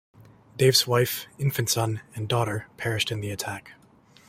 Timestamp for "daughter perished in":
2.27-3.21